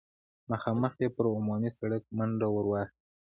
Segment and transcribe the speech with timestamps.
[0.51, 2.95] مخامخ يې پر عمومي سړک منډه ور واخيسته.